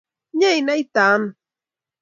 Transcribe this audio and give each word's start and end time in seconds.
inye 0.33 0.49
inaitai 0.59 0.99
ano 1.13 1.29